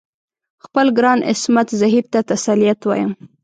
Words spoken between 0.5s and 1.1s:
خپل